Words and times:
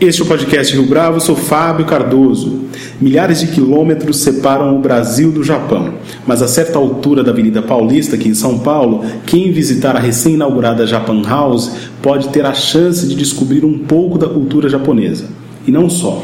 Este 0.00 0.20
é 0.20 0.24
o 0.24 0.26
podcast 0.28 0.74
Rio 0.74 0.86
Bravo, 0.86 1.20
sou 1.20 1.36
Fábio 1.36 1.86
Cardoso. 1.86 2.62
Milhares 3.00 3.40
de 3.40 3.46
quilômetros 3.48 4.18
separam 4.18 4.76
o 4.76 4.80
Brasil 4.80 5.30
do 5.30 5.44
Japão, 5.44 5.94
mas 6.26 6.42
a 6.42 6.48
certa 6.48 6.78
altura 6.78 7.22
da 7.22 7.30
Avenida 7.30 7.62
Paulista, 7.62 8.16
aqui 8.16 8.28
em 8.28 8.34
São 8.34 8.58
Paulo, 8.58 9.04
quem 9.26 9.52
visitar 9.52 9.94
a 9.94 10.00
recém-inaugurada 10.00 10.86
Japan 10.86 11.22
House 11.22 11.70
pode 12.00 12.28
ter 12.30 12.44
a 12.44 12.52
chance 12.52 13.06
de 13.06 13.14
descobrir 13.14 13.64
um 13.64 13.78
pouco 13.78 14.18
da 14.18 14.28
cultura 14.28 14.68
japonesa. 14.68 15.26
E 15.66 15.70
não 15.70 15.88
só. 15.88 16.20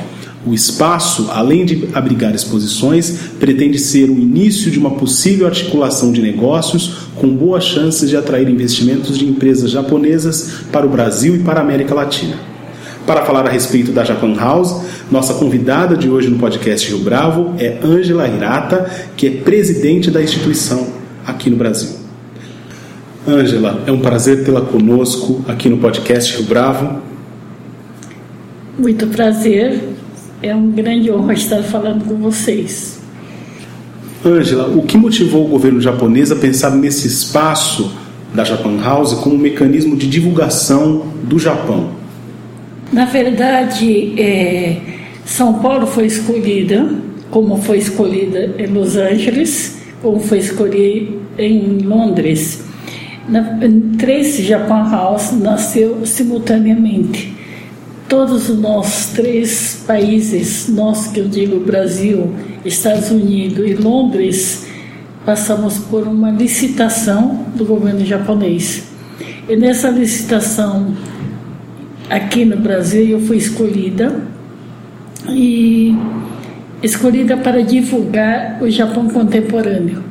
O 0.47 0.55
espaço, 0.55 1.29
além 1.31 1.65
de 1.65 1.89
abrigar 1.93 2.35
exposições, 2.35 3.19
pretende 3.39 3.79
ser 3.79 4.09
o 4.09 4.19
início 4.19 4.71
de 4.71 4.79
uma 4.79 4.93
possível 4.93 5.47
articulação 5.47 6.11
de 6.11 6.23
negócios 6.23 7.09
com 7.17 7.29
boas 7.29 7.65
chances 7.65 8.09
de 8.09 8.17
atrair 8.17 8.49
investimentos 8.49 9.19
de 9.19 9.27
empresas 9.27 9.71
japonesas 9.71 10.63
para 10.73 10.87
o 10.87 10.89
Brasil 10.89 11.37
e 11.37 11.41
para 11.41 11.61
a 11.61 11.63
América 11.63 11.95
Latina. 11.95 12.58
Para 13.09 13.25
falar 13.25 13.47
a 13.47 13.49
respeito 13.49 13.91
da 13.91 14.05
Japan 14.05 14.35
House, 14.35 14.83
nossa 15.11 15.33
convidada 15.33 15.97
de 15.97 16.11
hoje 16.11 16.29
no 16.29 16.39
podcast 16.39 16.87
Rio 16.91 16.99
Bravo 16.99 17.55
é 17.59 17.79
Ângela 17.83 18.29
Hirata, 18.29 18.85
que 19.17 19.27
é 19.27 19.31
presidente 19.31 20.11
da 20.11 20.23
instituição 20.23 20.87
aqui 21.27 21.49
no 21.49 21.57
Brasil. 21.57 21.89
Ângela, 23.27 23.83
é 23.87 23.91
um 23.91 24.01
prazer 24.01 24.45
tê-la 24.45 24.61
conosco 24.61 25.43
aqui 25.49 25.71
no 25.71 25.79
podcast 25.79 26.37
Rio 26.37 26.45
Bravo. 26.45 27.01
Muito 28.79 29.07
prazer, 29.07 29.81
é 30.43 30.55
um 30.55 30.71
grande 30.71 31.11
honra 31.11 31.33
estar 31.33 31.63
falando 31.63 32.05
com 32.05 32.17
vocês. 32.17 33.01
Ângela, 34.23 34.69
o 34.69 34.83
que 34.83 34.99
motivou 34.99 35.47
o 35.47 35.49
governo 35.49 35.81
japonês 35.81 36.31
a 36.31 36.37
pensar 36.37 36.73
nesse 36.73 37.09
espaço 37.09 37.91
da 38.35 38.45
Japan 38.45 38.79
House 38.83 39.15
como 39.15 39.35
um 39.35 39.39
mecanismo 39.39 39.97
de 39.97 40.07
divulgação 40.07 41.07
do 41.23 41.39
Japão? 41.39 41.97
Na 42.93 43.05
verdade, 43.05 44.19
é, 44.21 44.77
São 45.25 45.55
Paulo 45.61 45.87
foi 45.87 46.07
escolhida, 46.07 46.89
como 47.31 47.59
foi 47.59 47.79
escolhida 47.79 48.55
em 48.59 48.67
Los 48.67 48.97
Angeles, 48.97 49.79
como 50.01 50.19
foi 50.21 50.39
escolhida 50.39 51.19
em 51.37 51.81
Londres. 51.81 52.65
Na, 53.29 53.59
três 53.99 54.37
Japan 54.39 54.91
House 54.91 55.33
nasceu 55.33 56.07
simultaneamente. 56.07 57.37
Todos 58.09 58.49
os 58.49 58.59
nossos 58.59 59.13
três 59.13 59.85
países, 59.87 60.67
nós 60.69 61.09
que 61.09 61.21
eu 61.21 61.29
digo 61.29 61.61
Brasil, 61.61 62.33
Estados 62.65 63.11
Unidos 63.11 63.69
e 63.69 63.75
Londres, 63.75 64.67
passamos 65.27 65.77
por 65.77 66.09
uma 66.09 66.31
licitação 66.31 67.45
do 67.55 67.67
governo 67.67 68.03
japonês. 68.07 68.85
E 69.47 69.57
nessa 69.57 69.91
licitação 69.91 70.95
aqui 72.09 72.45
no 72.45 72.57
Brasil 72.57 73.07
eu 73.09 73.21
fui 73.21 73.37
escolhida 73.37 74.23
e 75.29 75.95
escolhida 76.83 77.37
para 77.37 77.63
divulgar 77.63 78.59
o 78.63 78.71
Japão 78.71 79.09
contemporâneo, 79.09 80.03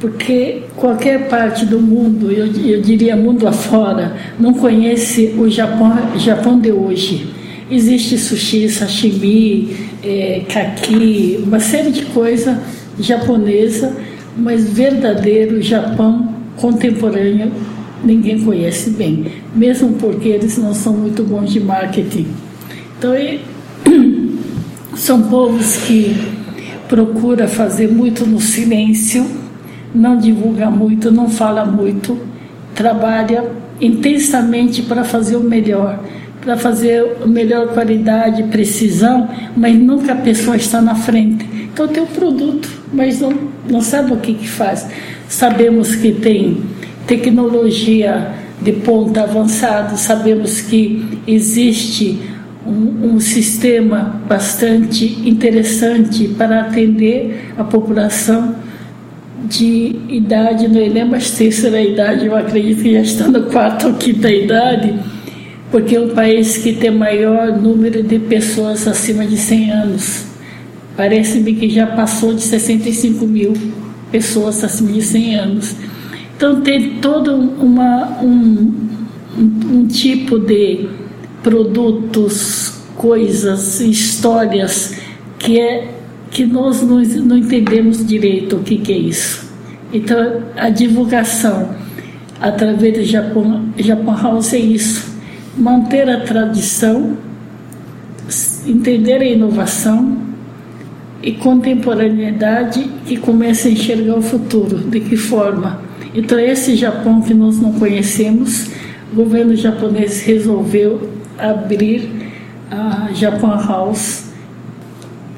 porque 0.00 0.62
qualquer 0.76 1.28
parte 1.28 1.64
do 1.64 1.80
mundo, 1.80 2.30
eu, 2.30 2.46
eu 2.46 2.80
diria 2.80 3.16
mundo 3.16 3.46
afora, 3.46 4.16
não 4.38 4.52
conhece 4.52 5.34
o 5.38 5.48
Japão, 5.48 5.96
Japão 6.16 6.58
de 6.58 6.72
hoje. 6.72 7.28
Existe 7.70 8.18
sushi, 8.18 8.68
sashimi, 8.68 9.76
é, 10.02 10.42
kaki, 10.52 11.38
uma 11.44 11.60
série 11.60 11.92
de 11.92 12.06
coisas 12.06 12.56
japonesa, 12.98 13.96
mas 14.36 14.68
verdadeiro 14.68 15.62
Japão 15.62 16.34
contemporâneo 16.56 17.52
ninguém 18.04 18.40
conhece 18.40 18.90
bem, 18.90 19.26
mesmo 19.54 19.92
porque 19.94 20.28
eles 20.28 20.56
não 20.58 20.74
são 20.74 20.92
muito 20.92 21.22
bons 21.22 21.52
de 21.52 21.60
marketing. 21.60 22.26
Então, 22.98 23.12
são 24.96 25.22
povos 25.22 25.76
que 25.78 26.16
procura 26.88 27.46
fazer 27.46 27.88
muito 27.88 28.26
no 28.26 28.40
silêncio, 28.40 29.26
não 29.94 30.16
divulga 30.16 30.70
muito, 30.70 31.10
não 31.10 31.28
fala 31.28 31.64
muito, 31.64 32.18
trabalha 32.74 33.44
intensamente 33.80 34.82
para 34.82 35.04
fazer 35.04 35.36
o 35.36 35.40
melhor, 35.40 36.00
para 36.40 36.56
fazer 36.56 37.16
a 37.22 37.26
melhor 37.26 37.68
qualidade, 37.68 38.42
precisão, 38.44 39.28
mas 39.56 39.76
nunca 39.76 40.12
a 40.12 40.16
pessoa 40.16 40.56
está 40.56 40.80
na 40.80 40.94
frente. 40.94 41.46
Então 41.72 41.86
tem 41.88 42.02
o 42.02 42.06
produto, 42.06 42.68
mas 42.92 43.20
não, 43.20 43.32
não 43.68 43.80
sabe 43.80 44.12
o 44.12 44.16
que, 44.16 44.34
que 44.34 44.48
faz. 44.48 44.86
Sabemos 45.28 45.94
que 45.94 46.12
tem 46.12 46.60
tecnologia 47.10 48.30
de 48.62 48.70
ponta 48.70 49.22
avançado, 49.22 49.98
sabemos 49.98 50.60
que 50.60 51.18
existe 51.26 52.20
um, 52.64 53.14
um, 53.14 53.20
sistema 53.20 54.22
bastante 54.28 55.18
interessante 55.28 56.28
para 56.28 56.60
atender 56.60 57.52
a 57.58 57.64
população 57.64 58.54
de 59.44 59.96
idade, 60.08 60.68
não 60.68 60.80
lembro 60.80 61.16
a 61.16 61.36
terceira 61.36 61.82
idade, 61.82 62.26
eu 62.26 62.36
acredito 62.36 62.82
que 62.82 62.92
já 62.92 63.00
está 63.00 63.26
no 63.26 63.42
quarto 63.46 63.88
ou 63.88 63.94
quinta 63.94 64.30
idade, 64.30 64.94
porque 65.68 65.96
é 65.96 66.00
um 66.00 66.10
país 66.10 66.58
que 66.58 66.74
tem 66.74 66.92
maior 66.92 67.58
número 67.60 68.04
de 68.04 68.20
pessoas 68.20 68.86
acima 68.86 69.26
de 69.26 69.36
100 69.36 69.70
anos. 69.72 70.26
Parece-me 70.96 71.54
que 71.54 71.68
já 71.70 71.88
passou 71.88 72.34
de 72.34 72.42
65 72.42 73.26
mil 73.26 73.52
pessoas 74.12 74.62
acima 74.62 74.92
de 74.92 75.02
100 75.02 75.34
anos. 75.34 75.74
Então 76.40 76.62
tem 76.62 77.00
todo 77.02 77.34
uma, 77.34 78.18
um, 78.22 78.72
um 79.36 79.86
tipo 79.86 80.38
de 80.38 80.88
produtos, 81.42 82.80
coisas, 82.96 83.78
histórias 83.78 84.98
que 85.38 85.60
é 85.60 85.92
que 86.30 86.46
nós 86.46 86.80
não, 86.80 87.02
não 87.02 87.36
entendemos 87.36 88.06
direito 88.06 88.56
o 88.56 88.62
que, 88.62 88.78
que 88.78 88.90
é 88.90 88.96
isso. 88.96 89.50
Então 89.92 90.44
a 90.56 90.70
divulgação 90.70 91.74
através 92.40 92.94
do 92.94 93.04
Japão, 93.04 93.66
Japão 93.76 94.16
House 94.16 94.54
é 94.54 94.60
isso, 94.60 95.14
manter 95.58 96.08
a 96.08 96.20
tradição, 96.20 97.18
entender 98.66 99.20
a 99.20 99.26
inovação 99.26 100.16
e 101.22 101.32
contemporaneidade 101.32 102.90
e 103.06 103.18
começa 103.18 103.68
a 103.68 103.70
enxergar 103.70 104.16
o 104.16 104.22
futuro. 104.22 104.78
De 104.78 105.00
que 105.00 105.18
forma? 105.18 105.89
Então, 106.14 106.38
esse 106.38 106.74
Japão 106.74 107.20
que 107.20 107.32
nós 107.32 107.60
não 107.60 107.72
conhecemos, 107.74 108.68
o 109.12 109.16
governo 109.16 109.54
japonês 109.54 110.22
resolveu 110.22 111.10
abrir 111.38 112.10
a 112.70 113.10
Japan 113.12 113.56
House. 113.66 114.24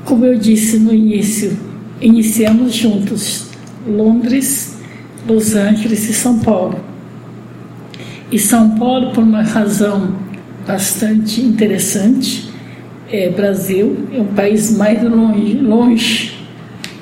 Como 0.04 0.24
eu 0.24 0.38
disse 0.38 0.78
no 0.78 0.92
início, 0.92 1.56
iniciamos 2.00 2.74
juntos 2.74 3.46
Londres, 3.86 4.78
Los 5.28 5.54
Angeles 5.54 6.08
e 6.08 6.14
São 6.14 6.38
Paulo. 6.38 6.78
E 8.30 8.38
São 8.38 8.70
Paulo, 8.70 9.12
por 9.12 9.22
uma 9.22 9.42
razão 9.42 10.14
bastante 10.66 11.40
interessante, 11.42 12.50
é 13.10 13.28
Brasil, 13.28 14.08
é 14.12 14.20
um 14.20 14.28
país 14.28 14.74
mais 14.74 15.02
longe, 15.02 15.54
longe 15.58 16.34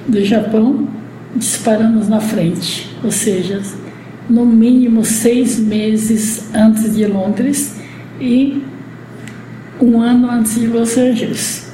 do 0.09 0.25
Japão, 0.25 0.89
disparamos 1.37 2.09
na 2.09 2.21
frente, 2.21 2.90
ou 3.03 3.11
seja, 3.11 3.61
no 4.29 4.47
mínimo 4.47 5.05
seis 5.05 5.59
meses 5.59 6.55
antes 6.55 6.95
de 6.95 7.07
Londres 7.07 7.77
e 8.21 8.63
um 9.81 10.01
ano 10.01 10.31
antes 10.31 10.55
de 10.55 10.67
Los 10.67 10.97
Angeles. 10.97 11.71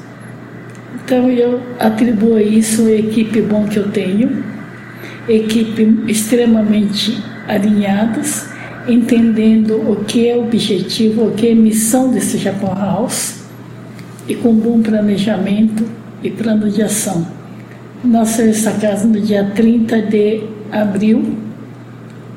Então 1.05 1.29
eu 1.29 1.61
atribuo 1.79 2.39
isso 2.39 2.87
à 2.87 2.93
equipe 2.93 3.41
bom 3.43 3.67
que 3.67 3.79
eu 3.79 3.91
tenho, 3.91 4.45
equipe 5.29 6.03
extremamente 6.09 7.23
alinhadas, 7.47 8.49
entendendo 8.89 9.77
o 9.77 10.05
que 10.05 10.29
é 10.29 10.37
objetivo, 10.37 11.27
o 11.27 11.33
que 11.33 11.49
é 11.49 11.55
missão 11.55 12.11
desse 12.11 12.39
Japão 12.39 12.75
House 12.75 13.41
e 14.29 14.35
com 14.35 14.55
bom 14.55 14.81
planejamento 14.81 15.85
e 16.23 16.31
plano 16.31 16.71
de 16.71 16.83
ação. 16.83 17.27
Nós 18.03 18.39
essa 18.39 18.73
casa 18.73 19.07
no 19.07 19.21
dia 19.21 19.53
30 19.55 20.03
de 20.03 20.56
abril. 20.73 21.37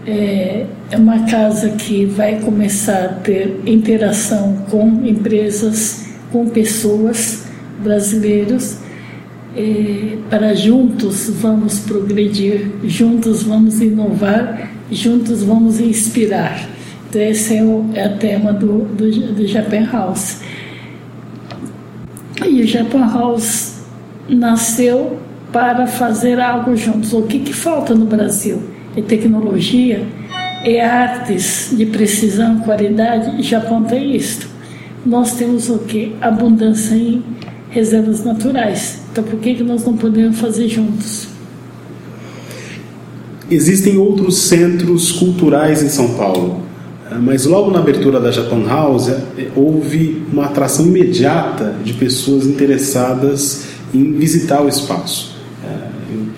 É, 0.06 0.66
é 0.92 0.98
uma 0.98 1.26
casa 1.26 1.70
que 1.72 2.06
vai 2.06 2.40
começar 2.40 3.06
a 3.06 3.10
ter 3.10 3.62
interação 3.66 4.66
com 4.70 5.06
empresas, 5.06 6.06
com 6.31 6.48
pessoas 6.48 7.46
brasileiras, 7.84 8.80
é, 9.56 10.18
para 10.30 10.54
juntos 10.56 11.30
vamos 11.42 11.80
progredir, 11.80 12.72
juntos 12.84 13.44
vamos 13.44 13.81
inovar, 13.81 14.72
juntos 14.92 15.44
vamos 15.44 15.80
inspirar. 15.80 16.68
Então, 17.10 17.22
esse 17.22 17.58
é 17.58 17.64
o, 17.64 17.90
é 17.94 18.08
tema 18.10 18.54
do, 18.54 18.86
do, 18.86 19.34
do 19.34 19.48
Japan 19.48 19.86
House. 19.92 20.42
E 22.48 22.62
o 22.62 22.68
Japan 22.68 23.12
House 23.12 23.80
nasceu 24.28 25.20
para 25.51 25.88
fazer 25.88 26.40
algo 26.40 26.75
juntos. 26.75 27.13
O 27.13 27.24
que, 27.24 27.40
que 27.40 27.54
falta 27.54 27.96
no 27.96 28.06
Brasil? 28.06 28.62
É 28.96 29.01
tecnologia, 29.01 30.06
é 30.63 30.81
artes 30.81 31.74
de 31.75 31.86
precisão, 31.86 32.60
qualidade. 32.60 33.42
Japão 33.42 33.84
tem 33.84 34.16
isto. 34.16 34.48
Nós 35.06 35.34
temos 35.34 35.69
o 35.69 35.80
que? 35.80 36.16
Abundância 36.22 36.96
em 36.96 37.24
reservas 37.69 38.24
naturais. 38.24 39.00
Então, 39.12 39.24
por 39.24 39.40
que, 39.40 39.56
que 39.56 39.63
nós 39.63 39.86
não 39.86 39.96
podemos 39.96 40.40
fazer 40.40 40.68
juntos? 40.68 41.28
Existem 43.50 43.98
outros 43.98 44.38
centros 44.38 45.12
culturais 45.12 45.81
em 45.81 45.90
São 45.90 46.10
Paulo, 46.16 46.62
mas 47.22 47.45
logo 47.45 47.72
na 47.72 47.80
abertura 47.80 48.19
da 48.19 48.30
Japan 48.30 48.63
House 48.68 49.10
eh, 49.10 49.48
houve 49.56 50.24
uma 50.31 50.45
atração 50.45 50.86
imediata 50.86 51.75
de 51.84 51.94
pessoas 51.94 52.45
interessadas 52.45 53.66
em 53.92 54.13
visitar 54.13 54.62
o 54.62 54.69
espaço. 54.69 55.38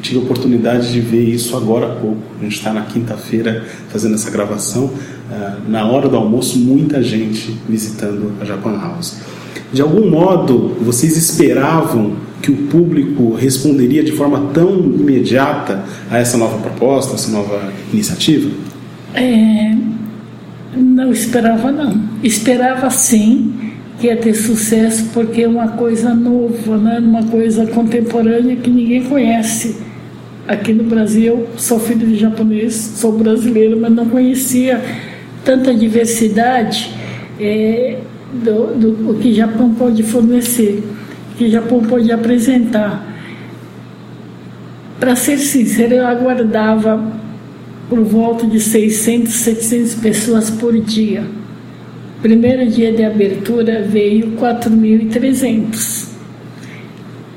Tive 0.02 0.20
a 0.20 0.22
oportunidade 0.24 0.92
de 0.92 1.00
ver 1.00 1.24
isso 1.24 1.56
agora 1.56 1.86
há 1.88 1.96
pouco. 1.96 2.22
A 2.40 2.44
gente 2.44 2.56
está 2.56 2.74
na 2.74 2.82
quinta-feira 2.82 3.64
fazendo 3.90 4.16
essa 4.16 4.32
gravação. 4.32 4.92
Eh, 5.32 5.54
na 5.68 5.86
hora 5.86 6.10
do 6.10 6.18
almoço, 6.18 6.58
muita 6.60 7.02
gente 7.04 7.56
visitando 7.70 8.34
a 8.42 8.46
Japan 8.46 8.78
House. 8.80 9.20
De 9.72 9.82
algum 9.82 10.10
modo, 10.10 10.76
vocês 10.82 11.16
esperavam 11.16 12.14
que 12.42 12.52
o 12.52 12.56
público 12.68 13.34
responderia 13.36 14.04
de 14.04 14.12
forma 14.12 14.50
tão 14.54 14.76
imediata 14.76 15.86
a 16.10 16.18
essa 16.18 16.38
nova 16.38 16.58
proposta, 16.58 17.14
a 17.14 17.16
essa 17.16 17.32
nova 17.32 17.72
iniciativa? 17.94 18.50
É, 19.14 19.76
não 20.76 21.12
esperava 21.12 21.72
não. 21.72 22.02
Esperava 22.24 22.90
sim 22.90 23.54
que 24.00 24.08
ia 24.08 24.18
ter 24.18 24.34
sucesso 24.34 25.06
porque 25.14 25.44
é 25.44 25.48
uma 25.48 25.70
coisa 25.70 26.14
nova, 26.14 26.78
né? 26.78 27.00
uma 27.00 27.24
coisa 27.24 27.68
contemporânea 27.68 28.56
que 28.56 28.70
ninguém 28.70 29.04
conhece. 29.04 29.78
Aqui 30.48 30.74
no 30.74 30.84
Brasil, 30.84 31.48
sou 31.58 31.80
filho 31.80 32.06
de 32.06 32.18
japonês, 32.18 32.74
sou 32.74 33.14
brasileiro, 33.14 33.80
mas 33.80 33.92
não 33.92 34.08
conhecia 34.10 34.82
tanta 35.46 35.74
diversidade 35.74 36.92
é, 37.40 37.98
do, 38.34 38.74
do, 38.76 38.92
do 38.92 39.20
que 39.20 39.34
Japão 39.34 39.74
pode 39.74 40.04
fornecer 40.04 40.84
que 41.38 41.50
Japão 41.50 41.82
pode 41.82 42.12
apresentar. 42.12 43.08
Para 45.00 45.16
ser 45.16 45.40
sincero, 45.40 45.96
eu 45.96 46.06
aguardava 46.06 47.04
por 47.90 48.04
volta 48.04 48.46
de 48.46 48.60
600, 48.60 49.34
700 49.34 49.96
pessoas 49.96 50.50
por 50.52 50.80
dia. 50.80 51.24
Primeiro 52.22 52.70
dia 52.70 52.92
de 52.92 53.04
abertura 53.04 53.82
veio 53.82 54.34
4.300. 54.34 56.10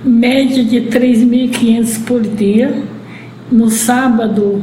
Média 0.04 0.62
de 0.62 0.82
3.500 0.82 2.04
por 2.04 2.20
dia. 2.20 2.82
No 3.50 3.70
sábado 3.70 4.62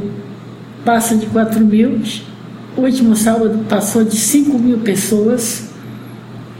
passa 0.84 1.16
de 1.16 1.26
4 1.26 1.60
mil. 1.64 2.00
Último 2.76 3.14
sábado 3.16 3.64
passou 3.68 4.04
de 4.04 4.16
5 4.16 4.58
mil 4.58 4.78
pessoas. 4.78 5.70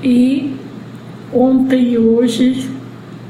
E 0.02 0.52
Ontem 1.32 1.92
e 1.92 1.98
hoje 1.98 2.68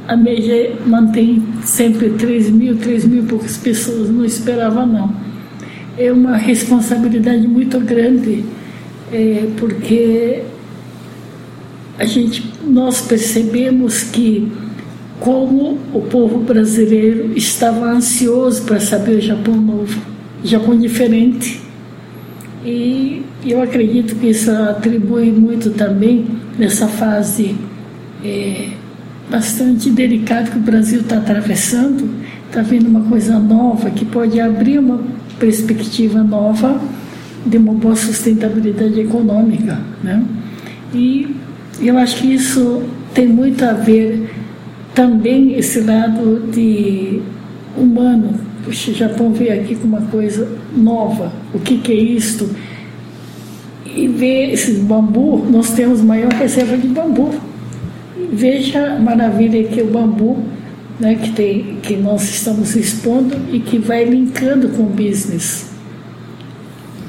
a 0.09 0.17
MEG 0.17 0.75
mantém 0.85 1.41
sempre 1.63 2.11
3 2.11 2.51
mil, 2.51 2.77
3 2.77 3.05
mil 3.05 3.23
poucas 3.23 3.57
pessoas, 3.57 4.11
não 4.11 4.25
esperava 4.25 4.85
não. 4.85 5.15
É 5.97 6.11
uma 6.11 6.37
responsabilidade 6.37 7.47
muito 7.47 7.79
grande, 7.79 8.45
é, 9.13 9.47
porque 9.57 10.43
a 11.97 12.05
gente, 12.05 12.53
nós 12.67 13.01
percebemos 13.03 14.03
que 14.03 14.51
como 15.23 15.79
o 15.95 16.01
povo 16.01 16.41
brasileiro 16.41 17.33
estava 17.37 17.87
ansioso 17.87 18.63
para 18.63 18.81
saber 18.81 19.17
o 19.17 19.21
Japão 19.21 19.55
novo, 19.55 20.01
Japão 20.43 20.77
diferente. 20.77 21.61
E 22.65 23.23
eu 23.45 23.63
acredito 23.63 24.17
que 24.17 24.29
isso 24.29 24.51
atribui 24.51 25.31
muito 25.31 25.71
também 25.71 26.27
nessa 26.59 26.87
fase 26.87 27.57
é, 28.25 28.69
bastante 29.31 29.91
delicado 29.91 30.51
que 30.51 30.59
o 30.59 30.61
Brasil 30.61 31.01
está 31.01 31.19
atravessando, 31.19 32.09
está 32.47 32.63
vendo 32.63 32.87
uma 32.87 33.03
coisa 33.03 33.39
nova 33.39 33.91
que 33.91 34.05
pode 34.05 34.41
abrir 34.41 34.79
uma 34.79 35.01
perspectiva 35.39 36.23
nova 36.23 36.81
de 37.47 37.57
uma 37.57 37.73
boa 37.73 37.97
sustentabilidade 37.97 39.01
econômica, 39.01 39.79
né? 40.03 40.23
E 40.95 41.35
eu 41.81 41.97
acho 41.99 42.17
que 42.19 42.35
isso 42.35 42.83
tem 43.15 43.27
muito 43.27 43.65
a 43.65 43.73
ver 43.73 44.42
também 44.95 45.55
esse 45.55 45.81
lado 45.81 46.49
de 46.53 47.21
humano. 47.77 48.35
Puxa, 48.65 48.91
o 48.91 48.95
Japão 48.95 49.33
veio 49.33 49.61
aqui 49.61 49.75
com 49.75 49.87
uma 49.87 50.03
coisa 50.03 50.49
nova. 50.77 51.33
O 51.53 51.59
que, 51.59 51.79
que 51.79 51.93
é 51.93 51.97
isto? 51.97 52.49
E 53.85 54.09
ver 54.09 54.53
esses 54.53 54.79
bambu, 54.79 55.45
nós 55.51 55.73
temos 55.73 56.01
maior 56.01 56.33
reserva 56.33 56.77
de 56.77 56.89
bambu 56.89 57.31
Veja 58.35 58.95
a 58.95 58.99
maravilha 58.99 59.63
que 59.65 59.79
é 59.79 59.83
o 59.83 59.89
bambu, 59.89 60.43
né, 60.99 61.17
que, 61.17 61.33
tem, 61.33 61.77
que 61.83 61.97
nós 61.97 62.23
estamos 62.31 62.75
expondo 62.75 63.37
e 63.53 63.61
que 63.61 63.77
vai 63.79 64.07
linkando 64.07 64.71
com 64.71 64.85
o 64.85 64.87
business. 64.87 65.71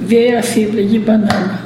Ver 0.02 0.36
a 0.36 0.44
fibra 0.44 0.84
de 0.84 1.00
banana. 1.00 1.62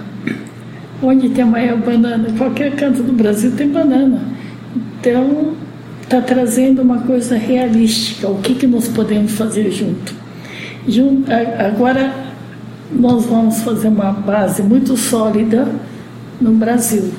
Onde 1.02 1.30
tem 1.30 1.44
a 1.44 1.48
maior 1.48 1.78
banana? 1.80 2.28
Qualquer 2.38 2.76
canto 2.76 3.02
do 3.02 3.14
Brasil 3.14 3.52
tem 3.58 3.70
banana. 3.70 4.22
Então, 4.76 5.54
está 6.08 6.22
trazendo 6.22 6.82
uma 6.82 7.00
coisa 7.02 7.36
realística. 7.36 8.28
O 8.28 8.40
que, 8.40 8.56
que 8.56 8.66
nós 8.66 8.88
podemos 8.88 9.34
fazer 9.34 9.70
junto? 9.72 10.16
junto 10.88 11.30
agora, 11.32 12.14
nós 12.92 13.26
vamos 13.26 13.60
fazer 13.60 13.90
uma 13.90 14.12
base 14.12 14.64
muito 14.64 14.96
sólida 14.96 15.68
no 16.40 16.52
Brasil 16.54 17.12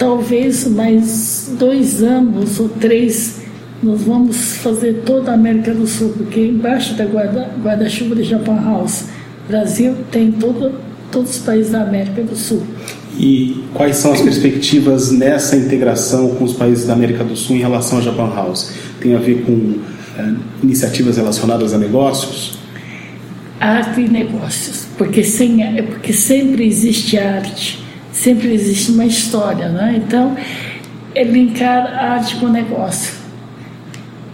talvez 0.00 0.66
mais 0.66 1.54
dois 1.58 2.02
anos 2.02 2.58
ou 2.58 2.70
três 2.70 3.42
nós 3.82 4.02
vamos 4.02 4.56
fazer 4.56 5.02
toda 5.04 5.30
a 5.30 5.34
América 5.34 5.74
do 5.74 5.86
Sul, 5.86 6.14
porque 6.16 6.40
embaixo 6.40 6.94
da 6.94 7.04
guarda-chuva 7.04 7.60
guarda 7.62 8.14
de 8.14 8.24
Japan 8.24 8.62
House, 8.62 9.04
Brasil 9.48 9.94
tem 10.10 10.32
todo, 10.32 10.74
todos 11.10 11.30
os 11.30 11.38
países 11.38 11.72
da 11.72 11.82
América 11.82 12.22
do 12.22 12.36
Sul. 12.36 12.62
E 13.20 13.62
quais 13.74 13.96
são 13.96 14.12
as 14.12 14.22
perspectivas 14.22 15.12
nessa 15.12 15.54
integração 15.54 16.30
com 16.36 16.44
os 16.44 16.54
países 16.54 16.86
da 16.86 16.94
América 16.94 17.22
do 17.22 17.36
Sul 17.36 17.56
em 17.56 17.60
relação 17.60 17.98
ao 17.98 18.04
Japan 18.04 18.32
House? 18.34 18.72
Tem 18.98 19.14
a 19.14 19.18
ver 19.18 19.42
com 19.44 19.74
é, 20.18 20.32
iniciativas 20.62 21.18
relacionadas 21.18 21.74
a 21.74 21.78
negócios? 21.78 22.58
Arte 23.60 24.00
e 24.00 24.08
negócios, 24.08 24.86
porque, 24.96 25.22
sem, 25.22 25.58
porque 25.84 26.14
sempre 26.14 26.66
existe 26.66 27.18
arte 27.18 27.80
sempre 28.12 28.52
existe 28.52 28.90
uma 28.92 29.06
história, 29.06 29.68
né? 29.68 30.02
Então, 30.04 30.36
é 31.14 31.24
linkar 31.24 31.86
arte 31.86 32.36
com 32.36 32.48
negócio. 32.48 33.14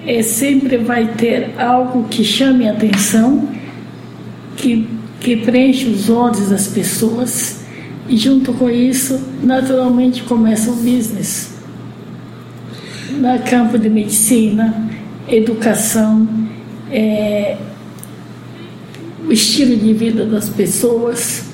É, 0.05 0.23
sempre 0.23 0.77
vai 0.79 1.07
ter 1.15 1.55
algo 1.59 2.05
que 2.05 2.25
chame 2.25 2.69
a 2.69 2.73
atenção, 2.73 3.49
que, 4.57 4.89
que 5.21 5.37
preenche 5.37 5.87
os 5.87 6.09
olhos 6.09 6.49
das 6.49 6.69
pessoas, 6.69 7.65
e 8.09 8.17
junto 8.17 8.53
com 8.53 8.71
isso, 8.71 9.21
naturalmente 9.43 10.23
começa 10.23 10.71
o 10.71 10.77
business. 10.77 11.55
No 13.11 13.39
campo 13.49 13.79
de 13.79 13.89
medicina, 13.89 14.89
educação, 15.29 16.29
é, 16.91 17.57
o 19.27 19.33
estilo 19.33 19.77
de 19.77 19.93
vida 19.93 20.25
das 20.25 20.49
pessoas 20.49 21.45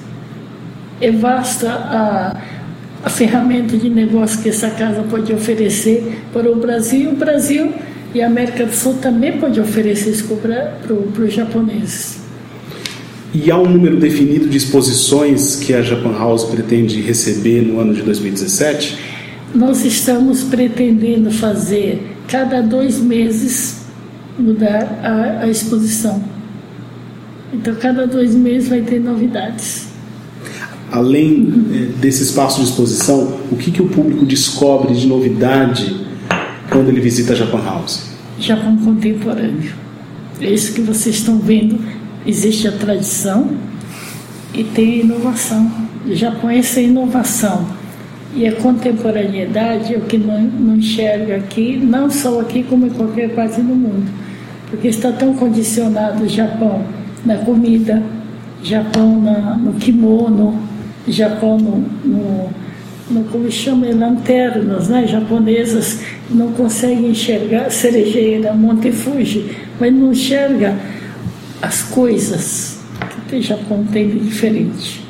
é 1.01 1.11
vasta 1.11 1.71
a, 1.71 2.41
a 3.05 3.11
ferramenta 3.11 3.77
de 3.77 3.89
negócio 3.89 4.43
que 4.43 4.49
essa 4.49 4.71
casa 4.71 5.03
pode 5.03 5.33
oferecer 5.33 6.23
para 6.33 6.51
o 6.51 6.57
Brasil. 6.57 7.11
O 7.11 7.17
Brasil 7.17 7.73
e 8.15 8.21
a 8.21 8.27
América 8.27 8.67
do 8.67 8.75
Sul 8.75 8.95
também 8.95 9.39
pode 9.39 9.59
oferecer 9.59 10.11
isso 10.11 10.37
para, 10.37 10.77
para 10.83 11.25
os 11.25 11.33
japoneses. 11.33 12.22
E 13.35 13.51
há 13.51 13.59
um 13.59 13.69
número 13.69 13.99
definido 13.99 14.49
de 14.49 14.57
exposições 14.57 15.57
que 15.57 15.73
a 15.73 15.83
Japan 15.83 16.13
House 16.13 16.45
pretende 16.45 17.01
receber 17.01 17.63
no 17.63 17.81
ano 17.81 17.95
de 17.95 18.03
2017? 18.03 18.99
Nós 19.55 19.85
estamos 19.85 20.45
pretendendo 20.45 21.31
fazer 21.31 22.17
cada 22.29 22.61
dois 22.61 23.01
meses 23.01 23.83
mudar 24.39 25.01
a, 25.03 25.45
a 25.45 25.49
exposição. 25.49 26.23
Então, 27.53 27.75
cada 27.75 28.07
dois 28.07 28.35
meses 28.35 28.69
vai 28.69 28.81
ter 28.81 29.01
novidades 29.01 29.93
além 30.93 31.49
é, 31.73 31.79
desse 31.99 32.23
espaço 32.23 32.61
de 32.61 32.69
exposição, 32.69 33.39
o 33.51 33.57
que, 33.57 33.71
que 33.71 33.81
o 33.81 33.89
público 33.89 34.27
descobre 34.27 34.95
de 34.95 35.07
novidade 35.07 35.97
quando 36.71 36.91
ele 36.91 37.01
visita 37.01 37.33
a 37.33 37.37
Japan 37.37 37.63
House? 37.65 38.11
Japão 38.39 38.77
contemporâneo. 38.77 39.73
É 40.41 40.51
isso 40.51 40.75
que 40.75 40.83
vocês 40.83 41.17
estão 41.17 41.39
vendo. 41.39 41.79
Existe 42.25 42.69
a 42.69 42.73
tradição 42.73 43.51
e 44.55 44.63
tem 44.63 45.01
a 45.01 45.05
inovação. 45.05 45.71
O 46.07 46.15
Japão 46.15 46.51
é 46.51 46.59
essa 46.59 46.81
inovação. 46.81 47.67
E 48.35 48.47
a 48.47 48.53
contemporaneidade 48.57 49.95
é 49.95 49.99
o 49.99 50.03
que 50.03 50.17
não, 50.17 50.41
não 50.41 50.77
enxerga 50.77 51.37
aqui, 51.37 51.77
não 51.77 52.09
só 52.09 52.41
aqui, 52.41 52.63
como 52.63 52.87
em 52.87 52.91
qualquer 52.91 53.35
parte 53.35 53.61
do 53.61 53.75
mundo. 53.75 54.11
Porque 54.71 54.89
está 54.89 55.13
tão 55.13 55.35
condicionado 55.35 56.25
o 56.25 56.29
Japão 56.29 56.83
na 57.25 57.37
comida, 57.39 58.03
Japão 58.63 59.21
na, 59.21 59.57
no 59.57 59.75
kimono, 59.75 60.59
Japão 61.07 61.59
no, 61.59 61.85
no, 62.05 62.51
no 63.11 63.25
como 63.25 63.51
chama, 63.51 63.87
lanternas, 63.89 64.89
né? 64.89 65.07
japonesas 65.07 66.01
não 66.31 66.53
conseguem 66.53 67.11
enxergar 67.11 67.71
cerejeira, 67.71 68.55
Monte 68.55 68.93
Fuji, 68.93 69.51
mas 69.79 69.93
não 69.93 70.13
enxerga 70.13 70.75
as 71.63 71.83
coisas 71.83 72.79
que 73.29 73.37
o 73.37 73.43
Japão 73.43 73.87
tem 73.91 74.09
de 74.11 74.19
diferente. 74.19 75.03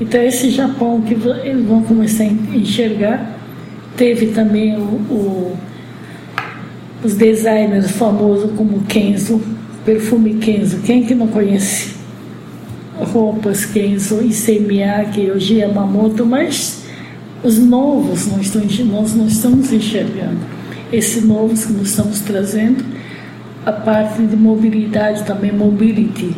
Então 0.00 0.20
esse 0.20 0.50
Japão 0.50 1.00
que 1.00 1.14
eles 1.14 1.64
vão 1.64 1.82
começar 1.82 2.24
a 2.24 2.26
enxergar, 2.26 3.38
teve 3.96 4.26
também 4.28 4.76
o, 4.76 4.82
o 4.82 5.56
os 7.02 7.14
designers 7.14 7.90
famosos 7.92 8.50
como 8.52 8.80
Kenzo, 8.82 9.40
perfume 9.84 10.34
Kenzo, 10.34 10.80
quem 10.80 11.04
que 11.04 11.14
não 11.14 11.28
conhece? 11.28 11.94
Roupas 12.94 13.64
Kenzo, 13.64 14.22
Issei 14.22 14.60
Miyake, 14.60 15.30
Oji 15.30 15.60
Yamamoto, 15.60 16.26
mas 16.26 16.82
os 17.42 17.58
novos 17.58 18.26
não 18.26 18.38
estão, 18.40 18.62
nós 18.86 19.14
não 19.14 19.26
estamos 19.26 19.72
enxergando. 19.72 20.38
Esses 20.92 21.24
novos 21.24 21.64
que 21.64 21.72
nós 21.72 21.88
estamos 21.88 22.20
trazendo, 22.20 22.84
a 23.64 23.72
parte 23.72 24.22
de 24.22 24.36
mobilidade 24.36 25.24
também, 25.24 25.52
mobility. 25.52 26.34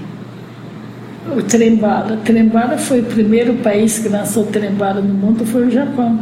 O 1.36 1.42
trem-bala. 1.42 2.18
Trem-bala 2.24 2.76
foi 2.76 3.00
o 3.00 3.04
primeiro 3.04 3.54
país 3.54 3.98
que 3.98 4.08
lançou 4.08 4.46
trem-bala 4.46 5.00
no 5.00 5.14
mundo, 5.14 5.46
foi 5.46 5.68
o 5.68 5.70
Japão, 5.70 6.18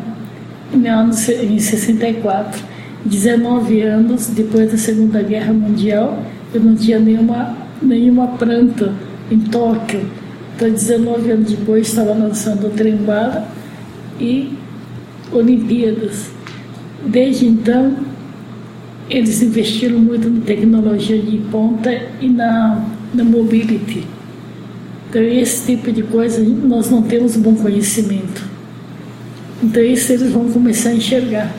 em, 0.75 1.55
em 1.55 1.59
64. 1.59 2.71
19 3.05 3.81
anos 3.81 4.27
depois 4.27 4.71
da 4.71 4.77
Segunda 4.77 5.23
Guerra 5.23 5.55
Mundial, 5.55 6.23
eu 6.53 6.61
não 6.61 6.75
tinha 6.75 6.99
nenhuma, 6.99 7.57
nenhuma 7.81 8.29
planta 8.29 8.93
em 9.31 9.41
Tóquio. 9.41 10.03
Então, 10.55 10.71
19 10.71 11.31
anos 11.31 11.51
depois, 11.51 11.89
estava 11.89 12.13
lançando 12.13 12.67
o 12.67 12.71
trem-bala 12.71 13.49
e 14.21 14.53
Olimpíadas. 15.33 16.31
Desde 17.07 17.47
então, 17.47 17.97
eles 19.11 19.43
investiram 19.43 19.99
muito 19.99 20.31
na 20.31 20.41
tecnologia 20.41 21.21
de 21.21 21.39
ponta 21.51 21.91
e 22.21 22.29
na, 22.29 22.85
na 23.13 23.25
mobility. 23.25 24.07
Então, 25.09 25.21
esse 25.21 25.67
tipo 25.67 25.91
de 25.91 26.05
coisa 26.05 26.41
nós 26.41 26.89
não 26.89 27.03
temos 27.03 27.37
bom 27.37 27.55
conhecimento. 27.57 28.49
Então, 29.63 29.83
isso 29.83 30.13
eles 30.13 30.31
vão 30.31 30.49
começar 30.49 30.91
a 30.91 30.95
enxergar. 30.95 31.53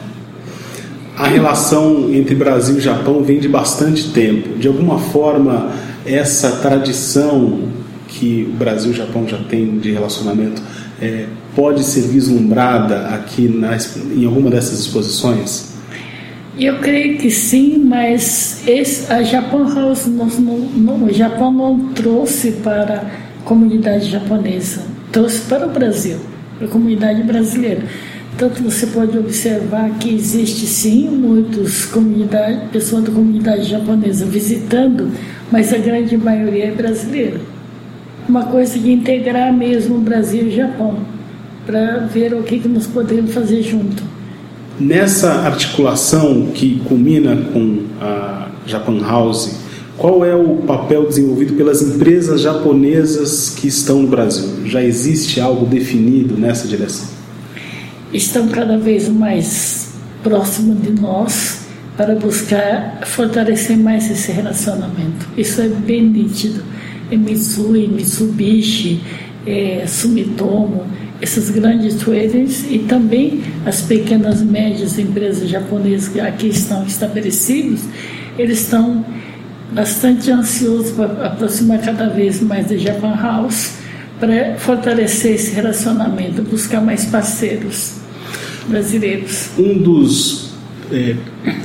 A 1.18 1.28
relação 1.28 2.12
entre 2.14 2.34
Brasil 2.34 2.78
e 2.78 2.82
Japão 2.82 3.22
vem 3.22 3.40
de 3.40 3.50
bastante 3.50 4.12
tempo. 4.12 4.58
De 4.58 4.68
alguma 4.70 4.98
forma, 4.98 5.72
essa 6.06 6.52
tradição 6.62 7.60
que 8.08 8.50
o 8.50 8.56
Brasil 8.56 8.92
e 8.92 8.94
o 8.94 8.98
Japão 8.98 9.28
já 9.28 9.38
têm 9.38 9.78
de 9.78 9.92
relacionamento 9.92 10.62
é, 11.02 11.26
pode 11.54 11.84
ser 11.84 12.02
vislumbrada 12.02 13.08
aqui 13.08 13.44
em 14.16 14.26
alguma 14.26 14.50
dessas 14.50 14.80
exposições? 14.80 15.71
Eu 16.64 16.78
creio 16.78 17.18
que 17.18 17.32
sim, 17.32 17.80
mas 17.80 18.62
esse, 18.68 19.12
a 19.12 19.24
Japan 19.24 19.74
House, 19.74 20.06
não, 20.06 20.28
não, 20.28 21.06
o 21.06 21.12
Japão 21.12 21.52
não 21.52 21.92
trouxe 21.92 22.52
para 22.52 22.98
a 22.98 23.44
comunidade 23.44 24.12
japonesa, 24.12 24.84
trouxe 25.12 25.42
para 25.50 25.66
o 25.66 25.72
Brasil, 25.72 26.20
para 26.60 26.68
a 26.68 26.70
comunidade 26.70 27.24
brasileira. 27.24 27.82
Tanto 28.38 28.62
você 28.62 28.86
pode 28.86 29.18
observar 29.18 29.90
que 29.98 30.14
existe 30.14 30.68
sim 30.68 31.10
comunidade, 31.92 32.68
pessoas 32.72 33.06
da 33.06 33.12
comunidade 33.12 33.64
japonesa 33.64 34.24
visitando, 34.28 35.12
mas 35.52 35.74
a 35.74 35.80
grande 35.80 36.16
maioria 36.16 36.66
é 36.66 36.72
brasileira. 36.72 37.42
Uma 38.30 38.46
coisa 38.46 38.78
de 38.78 38.92
integrar 38.92 39.52
mesmo 39.52 39.96
o 39.96 40.02
Brasil 40.02 40.44
e 40.44 40.50
o 40.50 40.56
Japão 40.56 41.00
para 41.66 42.02
ver 42.02 42.36
o 42.36 42.44
que, 42.44 42.60
que 42.60 42.68
nós 42.68 42.86
podemos 42.86 43.34
fazer 43.34 43.64
junto. 43.64 44.21
Nessa 44.80 45.32
articulação 45.32 46.48
que 46.54 46.80
culmina 46.86 47.36
com 47.54 47.84
a 48.00 48.50
Japan 48.66 49.00
House, 49.02 49.56
qual 49.98 50.26
é 50.26 50.36
o 50.36 50.58
papel 50.58 51.06
desenvolvido 51.08 51.54
pelas 51.54 51.82
empresas 51.82 52.42
japonesas 52.42 53.52
que 53.52 53.68
estão 53.68 54.02
no 54.02 54.08
Brasil? 54.08 54.66
Já 54.66 54.82
existe 54.82 55.40
algo 55.40 55.66
definido 55.66 56.36
nessa 56.36 56.68
direção? 56.68 57.08
Estão 58.12 58.48
cada 58.48 58.78
vez 58.78 59.08
mais 59.08 59.92
próximos 60.24 60.82
de 60.82 60.92
nós 60.92 61.60
para 61.96 62.16
buscar 62.16 63.02
fortalecer 63.06 63.78
mais 63.78 64.10
esse 64.10 64.32
relacionamento. 64.32 65.28
Isso 65.38 65.62
é 65.62 65.68
bem 65.68 66.08
nítido. 66.08 66.64
É 67.12 67.18
Mitsui, 67.18 67.88
Mitsubishi, 67.88 69.02
é 69.46 69.86
Sumitomo, 69.86 70.86
esses 71.22 71.52
grandes 71.52 71.96
traders 71.96 72.66
e 72.70 72.80
também 72.80 73.44
as 73.66 73.82
pequenas 73.82 74.42
e 74.42 74.46
médias 74.46 74.98
empresas 74.98 75.48
japonesas 75.48 76.10
que 76.10 76.20
aqui 76.20 76.48
estão 76.48 76.84
estabelecidos, 76.86 77.82
eles 78.38 78.62
estão 78.62 79.06
bastante 79.72 80.32
ansiosos 80.32 80.92
para 80.92 81.28
aproximar 81.28 81.80
cada 81.80 82.10
vez 82.10 82.42
mais 82.42 82.68
da 82.68 82.76
Japan 82.76 83.16
House 83.16 83.74
para 84.20 84.56
fortalecer 84.58 85.36
esse 85.36 85.54
relacionamento, 85.54 86.42
buscar 86.42 86.82
mais 86.82 87.06
parceiros 87.06 87.94
brasileiros. 88.68 89.50
Um 89.58 89.78
dos 89.78 90.52
é, 90.92 91.16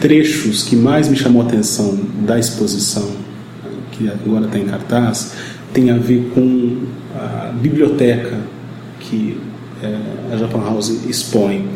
trechos 0.00 0.62
que 0.62 0.76
mais 0.76 1.08
me 1.08 1.16
chamou 1.16 1.42
a 1.42 1.46
atenção 1.46 1.98
da 2.26 2.38
exposição, 2.38 3.10
que 3.92 4.08
agora 4.08 4.46
está 4.46 4.58
em 4.58 4.66
cartaz, 4.66 5.32
tem 5.72 5.90
a 5.90 5.96
ver 5.96 6.30
com 6.34 6.84
a 7.14 7.52
biblioteca 7.52 8.38
que 9.08 9.38
é, 9.82 10.34
a 10.34 10.36
Japan 10.36 10.60
House 10.60 10.88
expõe. 11.08 11.66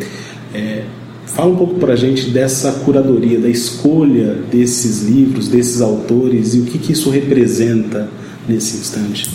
É, 0.55 0.85
fala 1.27 1.51
um 1.51 1.57
pouco 1.57 1.75
para 1.75 1.93
a 1.93 1.97
gente 1.97 2.31
dessa 2.31 2.73
curadoria, 2.85 3.39
da 3.39 3.49
escolha 3.49 4.37
desses 4.51 5.03
livros, 5.03 5.49
desses 5.49 5.81
autores 5.81 6.55
e 6.55 6.61
o 6.61 6.65
que, 6.65 6.79
que 6.79 6.93
isso 6.93 7.11
representa 7.11 8.09
nesse 8.49 8.79
instante. 8.79 9.31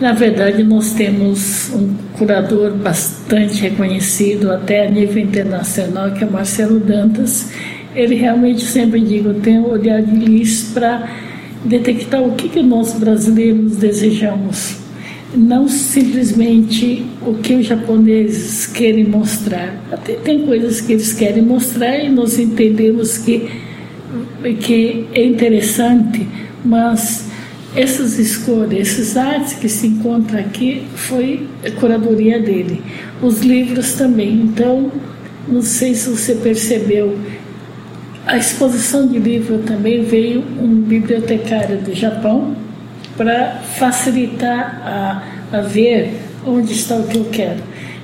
Na 0.00 0.12
verdade, 0.12 0.64
nós 0.64 0.92
temos 0.94 1.70
um 1.72 1.94
curador 2.18 2.72
bastante 2.74 3.60
reconhecido, 3.60 4.50
até 4.50 4.86
a 4.86 4.90
nível 4.90 5.22
internacional, 5.22 6.10
que 6.10 6.24
é 6.24 6.26
Marcelo 6.26 6.80
Dantas. 6.80 7.50
Ele 7.94 8.16
realmente 8.16 8.64
sempre 8.64 9.00
digo, 9.00 9.34
tem 9.34 9.60
um 9.60 9.70
olhar 9.70 10.02
de 10.02 10.28
luz 10.28 10.70
para 10.74 11.08
detectar 11.64 12.20
o 12.20 12.32
que, 12.32 12.48
que 12.48 12.62
nós 12.62 12.94
brasileiros 12.94 13.76
desejamos 13.76 14.81
não 15.34 15.68
simplesmente 15.68 17.06
o 17.22 17.34
que 17.34 17.54
os 17.54 17.66
japoneses 17.66 18.66
querem 18.66 19.04
mostrar. 19.04 19.74
Tem 20.24 20.46
coisas 20.46 20.80
que 20.80 20.92
eles 20.92 21.12
querem 21.12 21.42
mostrar 21.42 21.98
e 21.98 22.08
nós 22.08 22.38
entendemos 22.38 23.18
que, 23.18 23.48
que 24.60 25.06
é 25.14 25.24
interessante, 25.24 26.28
mas 26.64 27.30
essas 27.74 28.18
escolhas, 28.18 28.88
essas 28.88 29.16
artes 29.16 29.54
que 29.54 29.68
se 29.68 29.86
encontram 29.86 30.38
aqui, 30.38 30.82
foi 30.94 31.46
a 31.64 31.70
curadoria 31.70 32.38
dele. 32.38 32.82
Os 33.22 33.40
livros 33.40 33.94
também. 33.94 34.42
Então, 34.42 34.92
não 35.48 35.62
sei 35.62 35.94
se 35.94 36.10
você 36.10 36.34
percebeu, 36.34 37.16
a 38.26 38.36
exposição 38.36 39.06
de 39.06 39.18
livro 39.18 39.58
também 39.58 40.04
veio 40.04 40.44
um 40.60 40.82
bibliotecário 40.82 41.78
do 41.78 41.94
Japão, 41.94 42.54
para 43.16 43.60
facilitar 43.76 44.82
a, 45.52 45.56
a 45.58 45.60
ver 45.60 46.14
onde 46.46 46.72
está 46.72 46.96
o 46.96 47.06
que 47.06 47.18
eu 47.18 47.24
quero. 47.26 47.62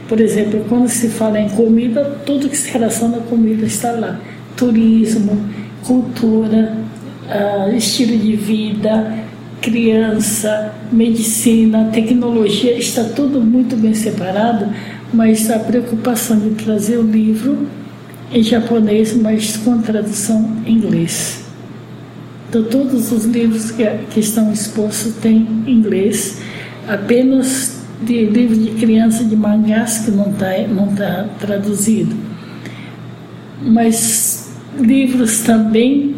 Por 0.09 0.21
exemplo, 0.21 0.65
quando 0.69 0.89
se 0.89 1.09
fala 1.09 1.39
em 1.39 1.49
comida, 1.51 2.19
tudo 2.25 2.49
que 2.49 2.57
se 2.57 2.71
relaciona 2.71 3.19
à 3.19 3.21
comida 3.21 3.67
está 3.67 3.93
lá. 3.93 4.19
Turismo, 4.57 5.39
cultura, 5.87 6.77
uh, 7.27 7.75
estilo 7.77 8.17
de 8.17 8.35
vida, 8.35 9.13
criança, 9.61 10.75
medicina, 10.91 11.91
tecnologia, 11.93 12.77
está 12.79 13.05
tudo 13.05 13.41
muito 13.41 13.77
bem 13.77 13.95
separado, 13.95 14.73
mas 15.13 15.51
a 15.51 15.59
preocupação 15.59 16.39
de 16.39 16.51
trazer 16.51 16.97
o 16.97 17.03
livro 17.03 17.67
em 18.33 18.43
japonês, 18.43 19.15
mas 19.15 19.57
com 19.59 19.79
tradução 19.79 20.57
em 20.67 20.75
inglês. 20.75 21.48
Então, 22.49 22.65
todos 22.65 23.13
os 23.13 23.25
livros 23.25 23.71
que, 23.71 23.85
que 24.11 24.21
estão 24.21 24.51
expostos 24.53 25.15
têm 25.17 25.47
inglês, 25.67 26.41
apenas 26.87 27.79
de 28.01 28.25
livro 28.27 28.57
de 28.57 28.71
criança 28.73 29.25
de 29.25 29.37
mangás 29.37 29.99
que 29.99 30.11
não 30.11 30.31
está 30.31 30.67
não 30.69 30.87
tá 30.95 31.29
traduzido. 31.39 32.15
Mas 33.61 34.51
livros 34.79 35.41
também 35.41 36.15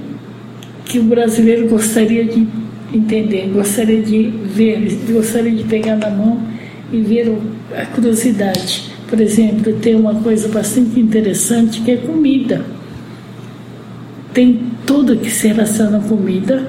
que 0.85 0.99
o 0.99 1.05
brasileiro 1.05 1.69
gostaria 1.69 2.25
de 2.25 2.47
entender, 2.93 3.51
gostaria 3.53 4.03
de 4.03 4.29
ver, 4.29 4.99
gostaria 5.11 5.53
de 5.53 5.65
pegar 5.65 5.97
na 5.97 6.11
mão 6.11 6.43
e 6.93 7.01
ver 7.01 7.37
a 7.77 7.87
curiosidade. 7.87 8.91
Por 9.09 9.21
exemplo, 9.21 9.73
tem 9.75 9.95
uma 9.95 10.15
coisa 10.17 10.49
bastante 10.49 11.01
interessante 11.01 11.81
que 11.81 11.93
é 11.93 11.97
comida. 11.97 12.65
Tem 14.35 14.61
tudo 14.91 15.17
que 15.17 15.31
se 15.31 15.47
relaciona 15.47 16.01
comida, 16.01 16.69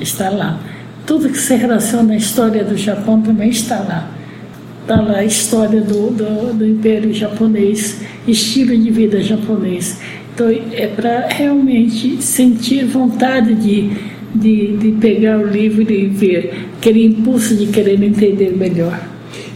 está 0.00 0.30
lá. 0.30 0.58
Tudo 1.06 1.28
que 1.28 1.36
se 1.36 1.54
relaciona 1.54 2.14
à 2.14 2.16
história 2.16 2.64
do 2.64 2.74
Japão 2.74 3.20
também 3.20 3.50
está 3.50 3.80
lá. 3.80 4.10
Está 4.80 4.98
lá 5.02 5.18
a 5.18 5.24
história 5.26 5.82
do, 5.82 6.10
do, 6.10 6.54
do 6.54 6.66
Império 6.66 7.12
Japonês, 7.12 8.00
estilo 8.26 8.74
de 8.74 8.90
vida 8.90 9.20
japonês. 9.20 10.00
Então, 10.32 10.48
é 10.48 10.86
para 10.86 11.28
realmente 11.28 12.22
sentir 12.22 12.86
vontade 12.86 13.54
de, 13.54 13.90
de, 14.34 14.76
de 14.78 14.92
pegar 14.92 15.38
o 15.38 15.46
livro 15.46 15.82
e 15.92 16.06
ver, 16.06 16.68
aquele 16.78 17.04
impulso 17.04 17.54
de 17.54 17.66
querer 17.66 18.02
entender 18.02 18.56
melhor. 18.56 18.98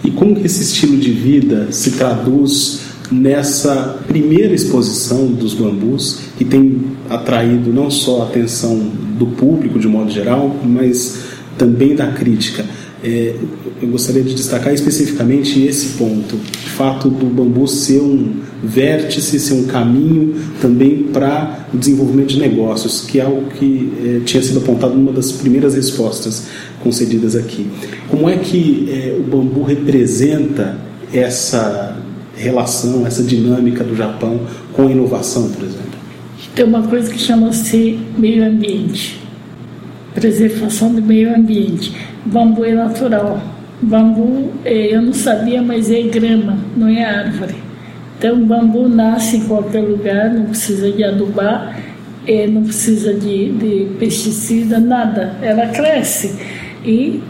E 0.04 0.10
como 0.10 0.36
que 0.36 0.44
esse 0.44 0.64
estilo 0.64 0.98
de 0.98 1.12
vida 1.12 1.72
se 1.72 1.92
traduz 1.92 2.81
nessa 3.12 4.00
primeira 4.08 4.54
exposição 4.54 5.26
dos 5.26 5.54
bambus, 5.54 6.20
que 6.38 6.44
tem 6.44 6.80
atraído 7.10 7.72
não 7.72 7.90
só 7.90 8.22
a 8.22 8.24
atenção 8.24 8.78
do 9.18 9.26
público 9.26 9.78
de 9.78 9.86
modo 9.86 10.10
geral, 10.10 10.56
mas 10.64 11.18
também 11.58 11.94
da 11.94 12.08
crítica? 12.08 12.64
É, 13.04 13.34
eu 13.82 13.88
gostaria 13.88 14.22
de 14.22 14.32
destacar 14.34 14.72
especificamente 14.72 15.60
esse 15.64 15.98
ponto, 15.98 16.36
o 16.36 16.68
fato 16.70 17.10
do 17.10 17.26
bambu 17.26 17.66
ser 17.66 18.00
um 18.00 18.34
vértice, 18.62 19.40
ser 19.40 19.54
um 19.54 19.64
caminho 19.64 20.36
também 20.60 21.08
para 21.12 21.66
o 21.74 21.76
desenvolvimento 21.76 22.28
de 22.28 22.38
negócios, 22.38 23.00
que 23.00 23.18
é 23.18 23.24
algo 23.24 23.50
que 23.58 23.92
é, 24.04 24.20
tinha 24.24 24.40
sido 24.40 24.58
apontado 24.58 24.94
numa 24.94 25.10
das 25.12 25.32
primeiras 25.32 25.74
respostas 25.74 26.44
concedidas 26.80 27.34
aqui. 27.34 27.66
Como 28.08 28.28
é 28.28 28.36
que 28.36 28.88
é, 28.88 29.16
o 29.18 29.22
bambu 29.24 29.64
representa 29.64 30.78
essa 31.12 31.91
relação, 32.42 33.06
essa 33.06 33.22
dinâmica 33.22 33.84
do 33.84 33.94
Japão 33.96 34.40
com 34.72 34.90
inovação, 34.90 35.50
por 35.50 35.64
exemplo? 35.64 35.92
Tem 36.54 36.64
uma 36.64 36.82
coisa 36.82 37.10
que 37.10 37.18
chama-se 37.18 37.98
meio 38.18 38.44
ambiente, 38.44 39.20
preservação 40.14 40.92
do 40.92 41.00
meio 41.00 41.34
ambiente. 41.34 41.96
Bambu 42.26 42.64
é 42.64 42.74
natural. 42.74 43.40
Bambu, 43.80 44.50
é, 44.64 44.94
eu 44.94 45.00
não 45.00 45.12
sabia, 45.12 45.62
mas 45.62 45.90
é 45.90 46.02
grama, 46.02 46.58
não 46.76 46.88
é 46.88 47.04
árvore. 47.04 47.54
Então, 48.18 48.44
bambu 48.44 48.88
nasce 48.88 49.38
em 49.38 49.46
qualquer 49.46 49.80
lugar, 49.80 50.32
não 50.32 50.46
precisa 50.46 50.92
de 50.92 51.02
adubar, 51.02 51.76
é, 52.26 52.46
não 52.46 52.62
precisa 52.62 53.14
de, 53.14 53.50
de 53.52 53.88
pesticida, 53.98 54.78
nada. 54.78 55.34
Ela 55.42 55.68
cresce. 55.68 56.38
E 56.84 57.20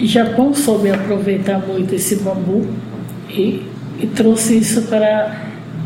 Japão 0.00 0.52
soube 0.52 0.90
aproveitar 0.90 1.58
muito 1.66 1.94
esse 1.94 2.16
bambu 2.16 2.66
e, 3.30 3.62
e 4.00 4.06
trouxe 4.06 4.58
isso 4.58 4.82
para, 4.82 5.36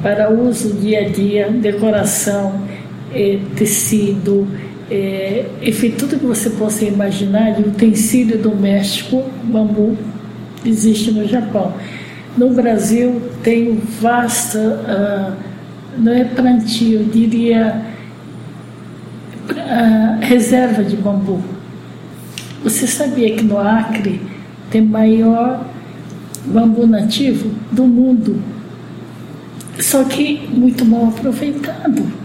para 0.02 0.31
uso 0.31 0.75
dia 0.75 1.00
a 1.00 1.09
dia, 1.09 1.50
decoração, 1.50 2.62
é, 3.14 3.38
tecido, 3.57 4.47
é, 4.90 5.47
enfim, 5.62 5.90
tudo 5.90 6.19
que 6.19 6.26
você 6.26 6.50
possa 6.50 6.85
imaginar 6.85 7.52
de 7.54 7.62
utensílio 7.62 8.38
doméstico, 8.38 9.25
bambu 9.45 9.97
existe 10.64 11.11
no 11.11 11.26
Japão. 11.26 11.73
No 12.37 12.50
Brasil 12.50 13.23
tem 13.42 13.81
vasta, 14.00 14.59
uh, 14.59 15.33
não 15.99 16.12
é 16.12 16.25
plantio, 16.25 17.00
eu 17.00 17.04
diria 17.04 17.83
uh, 19.50 20.21
reserva 20.21 20.83
de 20.83 20.97
bambu. 20.97 21.42
Você 22.62 22.87
sabia 22.87 23.35
que 23.35 23.42
no 23.42 23.59
Acre 23.59 24.20
tem 24.70 24.83
maior 24.83 25.66
bambu 26.46 26.87
nativo 26.87 27.50
do 27.70 27.85
mundo? 27.85 28.42
Só 29.78 30.05
que 30.05 30.48
muito 30.52 30.85
mal 30.85 31.09
aproveitado 31.09 32.22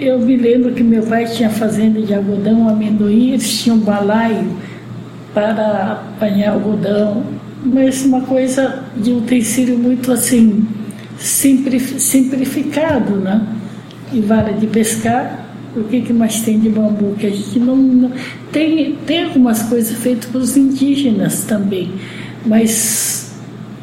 eu 0.00 0.18
me 0.18 0.34
lembro 0.34 0.72
que 0.72 0.82
meu 0.82 1.02
pai 1.02 1.26
tinha 1.26 1.50
fazenda 1.50 2.00
de 2.00 2.14
algodão, 2.14 2.66
amendoim, 2.68 3.32
eles 3.32 3.62
tinham 3.62 3.76
balaio 3.78 4.48
para 5.34 6.02
apanhar 6.16 6.54
algodão, 6.54 7.22
mas 7.62 8.02
uma 8.04 8.22
coisa 8.22 8.82
de 8.96 9.12
utensílio 9.12 9.78
muito 9.78 10.10
assim, 10.10 10.66
simplificado, 11.18 13.16
né? 13.16 13.46
E 14.10 14.20
vara 14.20 14.54
de 14.54 14.66
pescar, 14.66 15.46
o 15.76 15.84
que, 15.84 16.00
que 16.00 16.14
mais 16.14 16.40
tem 16.40 16.58
de 16.58 16.70
bambu? 16.70 17.14
Que 17.18 17.26
a 17.26 17.30
gente 17.30 17.58
não, 17.58 17.76
não. 17.76 18.10
tem, 18.50 18.96
tem 19.06 19.24
algumas 19.24 19.62
coisas 19.64 19.98
feitas 19.98 20.30
pelos 20.30 20.56
indígenas 20.56 21.44
também, 21.44 21.92
mas 22.46 23.19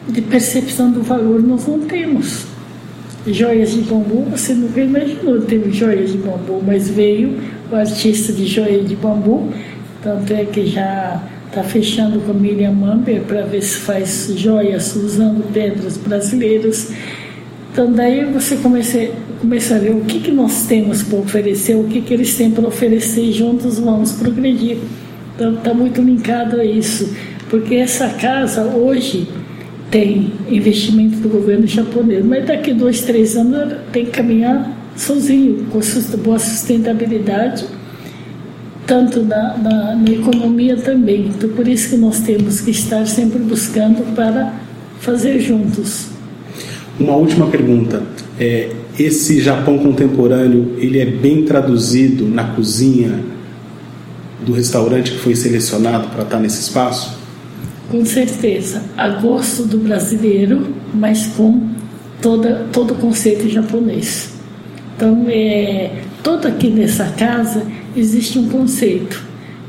de 0.07 0.21
percepção 0.21 0.91
do 0.91 1.01
valor 1.01 1.41
nós 1.41 1.67
não 1.67 1.79
temos 1.81 2.45
joias 3.33 3.71
de 3.71 3.81
bambu, 3.81 4.25
você 4.31 4.53
nunca 4.53 4.79
imaginou 4.79 5.41
ter 5.41 5.61
joias 5.71 6.11
de 6.11 6.17
bambu, 6.17 6.61
mas 6.65 6.89
veio 6.89 7.37
o 7.71 7.75
artista 7.75 8.31
de 8.31 8.47
joia 8.47 8.81
de 8.81 8.95
bambu, 8.95 9.51
tanto 10.01 10.33
é 10.33 10.45
que 10.45 10.65
já 10.65 11.21
está 11.47 11.63
fechando 11.63 12.19
com 12.21 12.31
a 12.31 12.33
Miriam 12.33 12.71
Mamber 12.71 13.21
para 13.21 13.41
ver 13.41 13.61
se 13.61 13.77
faz 13.77 14.31
joias 14.35 14.95
usando 14.95 15.43
pedras 15.51 15.97
brasileiras. 15.97 16.91
Então 17.71 17.91
daí 17.91 18.25
você 18.25 18.57
começa, 18.57 19.09
começa 19.41 19.75
a 19.75 19.79
ver 19.79 19.91
o 19.91 20.01
que, 20.01 20.19
que 20.19 20.31
nós 20.31 20.65
temos 20.67 21.03
para 21.03 21.19
oferecer, 21.19 21.75
o 21.75 21.85
que, 21.85 22.01
que 22.01 22.13
eles 22.13 22.35
têm 22.35 22.51
para 22.51 22.67
oferecer 22.67 23.21
e 23.21 23.31
juntos 23.31 23.79
vamos 23.79 24.13
progredir. 24.13 24.77
Então 25.35 25.53
está 25.53 25.73
muito 25.73 26.01
linkado 26.01 26.59
a 26.59 26.65
isso, 26.65 27.13
porque 27.49 27.75
essa 27.75 28.09
casa 28.09 28.63
hoje 28.63 29.27
tem 29.89 30.33
investimento 30.49 31.17
do 31.17 31.29
governo 31.29 31.65
japonês, 31.65 32.25
mas 32.25 32.45
daqui 32.45 32.73
dois, 32.73 33.01
três 33.01 33.35
anos 33.37 33.73
tem 33.91 34.05
que 34.05 34.11
caminhar 34.11 34.75
sozinho, 34.95 35.65
com 35.71 35.79
boa 36.17 36.39
sustentabilidade, 36.39 37.65
tanto 38.85 39.23
na, 39.23 39.57
na, 39.57 39.95
na, 39.95 40.09
economia 40.09 40.75
também. 40.77 41.27
Então, 41.27 41.49
por 41.49 41.67
isso 41.67 41.89
que 41.89 41.97
nós 41.97 42.19
temos 42.21 42.61
que 42.61 42.71
estar 42.71 43.05
sempre 43.05 43.39
buscando 43.39 44.03
para 44.15 44.53
fazer 44.99 45.39
juntos. 45.39 46.07
Uma 46.99 47.15
última 47.15 47.47
pergunta. 47.47 48.01
É, 48.39 48.71
esse 48.97 49.39
Japão 49.39 49.77
contemporâneo, 49.77 50.75
ele 50.77 50.99
é 50.99 51.05
bem 51.05 51.43
traduzido 51.43 52.27
na 52.27 52.45
cozinha 52.45 53.19
do 54.45 54.53
restaurante 54.53 55.11
que 55.11 55.17
foi 55.19 55.35
selecionado 55.35 56.07
para 56.09 56.23
estar 56.23 56.39
nesse 56.39 56.61
espaço? 56.61 57.17
Com 57.89 58.05
certeza, 58.05 58.83
a 58.97 59.09
gosto 59.09 59.63
do 59.63 59.77
brasileiro, 59.77 60.73
mas 60.93 61.27
com 61.27 61.69
toda, 62.21 62.65
todo 62.71 62.91
o 62.91 62.95
conceito 62.95 63.49
japonês. 63.49 64.33
Então, 64.95 65.25
é, 65.29 65.91
todo 66.23 66.47
aqui 66.47 66.69
nessa 66.69 67.05
casa 67.17 67.63
existe 67.95 68.37
um 68.39 68.49
conceito. 68.49 69.23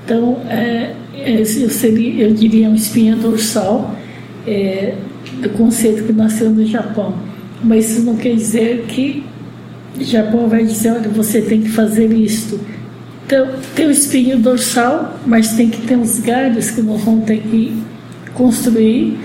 Então, 0.05 0.39
é, 0.49 0.95
é, 1.15 1.41
eu, 1.41 1.71
seria, 1.71 2.25
eu 2.25 2.35
diria 2.35 2.69
um 2.69 2.75
espinha 2.75 3.15
dorsal 3.15 3.95
é, 4.47 4.95
do 5.41 5.51
conceito 5.51 6.05
que 6.05 6.13
nasceu 6.13 6.51
no 6.51 6.65
Japão. 6.65 7.15
Mas 7.63 7.91
isso 7.91 8.03
não 8.03 8.17
quer 8.17 8.35
dizer 8.35 8.85
que 8.89 9.25
o 9.99 10.03
Japão 10.03 10.49
vai 10.49 10.65
dizer, 10.65 10.93
olha, 10.93 11.09
você 11.09 11.43
tem 11.43 11.61
que 11.61 11.69
fazer 11.69 12.13
isto. 12.13 12.59
Então, 13.27 13.49
tem 13.75 13.87
o 13.87 13.91
espinho 13.91 14.39
dorsal, 14.39 15.19
mas 15.27 15.53
tem 15.53 15.69
que 15.69 15.83
ter 15.83 15.97
uns 15.97 16.19
galhos 16.21 16.71
que 16.71 16.81
nós 16.81 17.03
vamos 17.03 17.27
ter 17.27 17.41
que 17.43 17.77
construir 18.39 19.19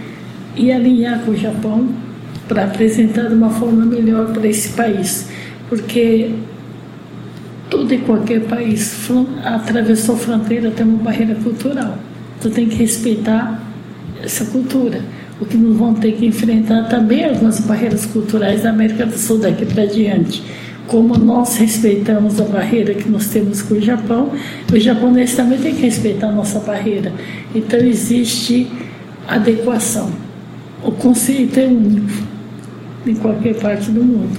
e 0.55 0.71
alinhar 0.71 1.19
com 1.19 1.31
o 1.31 1.37
Japão 1.37 1.87
para 2.47 2.65
apresentar 2.65 3.29
de 3.29 3.35
uma 3.35 3.51
forma 3.51 3.85
melhor 3.85 4.33
para 4.33 4.47
esse 4.47 4.69
país, 4.69 5.29
porque 5.69 6.31
todo 7.69 7.93
e 7.93 7.99
qualquer 7.99 8.41
país 8.41 9.09
atravessou 9.43 10.17
fronteira 10.17 10.71
tem 10.71 10.85
uma 10.85 11.03
barreira 11.03 11.35
cultural. 11.35 11.97
Então 12.39 12.51
tem 12.51 12.67
que 12.67 12.75
respeitar 12.75 13.63
essa 14.21 14.45
cultura. 14.45 15.01
O 15.39 15.45
que 15.45 15.57
nós 15.57 15.77
vamos 15.77 15.99
ter 15.99 16.13
que 16.13 16.25
enfrentar 16.25 16.83
também 16.89 17.25
algumas 17.25 17.59
barreiras 17.59 18.05
culturais 18.05 18.63
da 18.63 18.69
América 18.71 19.05
do 19.05 19.17
Sul 19.17 19.39
daqui 19.39 19.65
para 19.65 19.85
diante. 19.85 20.43
Como 20.87 21.17
nós 21.17 21.57
respeitamos 21.57 22.39
a 22.39 22.43
barreira 22.43 22.93
que 22.93 23.09
nós 23.09 23.27
temos 23.27 23.61
com 23.61 23.75
o 23.75 23.81
Japão, 23.81 24.31
os 24.71 24.83
japoneses 24.83 25.35
também 25.35 25.57
têm 25.57 25.73
que 25.73 25.81
respeitar 25.81 26.27
a 26.27 26.31
nossa 26.31 26.59
barreira. 26.59 27.13
Então 27.55 27.79
existe 27.79 28.67
adequação. 29.27 30.11
O 30.83 30.91
conceito 30.91 31.59
é 31.59 31.65
único 31.65 32.11
em 33.05 33.15
qualquer 33.15 33.55
parte 33.55 33.91
do 33.91 34.03
mundo. 34.03 34.37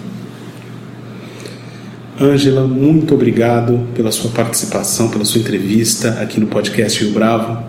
Ângela, 2.20 2.66
muito 2.66 3.14
obrigado 3.14 3.88
pela 3.94 4.12
sua 4.12 4.30
participação, 4.30 5.08
pela 5.08 5.24
sua 5.24 5.40
entrevista 5.40 6.10
aqui 6.20 6.38
no 6.38 6.46
podcast 6.46 7.02
Rio 7.02 7.12
Bravo. 7.12 7.64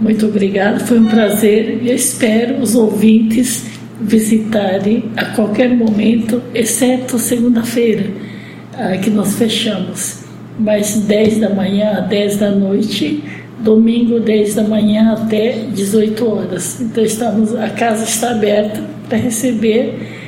Muito 0.00 0.26
obrigado, 0.26 0.80
foi 0.86 0.98
um 1.00 1.06
prazer 1.06 1.80
e 1.82 1.90
espero 1.90 2.62
os 2.62 2.76
ouvintes 2.76 3.64
visitarem 4.00 5.10
a 5.16 5.24
qualquer 5.26 5.70
momento, 5.70 6.40
exceto 6.54 7.18
segunda-feira. 7.18 8.28
ah, 8.78 8.96
que 8.96 9.10
nós 9.10 9.34
fechamos. 9.34 10.20
Mas 10.56 10.94
10 10.94 11.38
da 11.38 11.50
manhã 11.50 11.98
a 11.98 12.00
10 12.00 12.36
da 12.36 12.50
noite, 12.50 13.22
domingo 13.60 14.20
10 14.20 14.54
da 14.54 14.62
manhã 14.62 15.12
até 15.12 15.66
18 15.74 16.28
horas. 16.28 16.80
Então 16.80 17.04
estamos, 17.04 17.54
a 17.54 17.70
casa 17.70 18.04
está 18.04 18.30
aberta 18.30 18.82
para 19.08 19.18
receber 19.18 20.18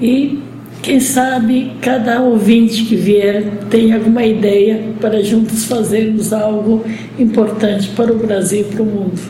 e 0.00 0.42
quem 0.82 1.00
sabe 1.00 1.72
cada 1.80 2.20
ouvinte 2.20 2.84
que 2.84 2.94
vier 2.94 3.44
tem 3.70 3.92
alguma 3.92 4.22
ideia 4.22 4.82
para 5.00 5.22
juntos 5.22 5.64
fazermos 5.64 6.32
algo 6.32 6.84
importante 7.18 7.88
para 7.96 8.12
o 8.12 8.18
Brasil 8.18 8.60
e 8.60 8.64
para 8.64 8.82
o 8.82 8.86
mundo, 8.86 9.20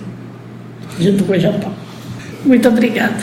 junto 0.99 1.23
com 1.23 1.33
o 1.33 1.39
Japão. 1.39 1.73
Muito 2.45 2.69
obrigada. 2.69 3.23